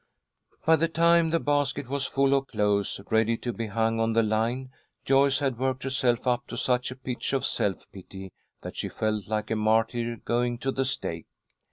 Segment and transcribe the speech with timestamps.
[0.65, 4.23] By the time the basket was full of clothes, ready to be hung on the
[4.23, 4.71] line,
[5.05, 9.27] Joyce had worked herself up to such a pitch of self pity that she felt
[9.27, 11.27] like a martyr going to the stake.